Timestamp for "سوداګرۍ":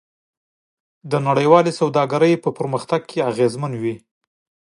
1.81-2.33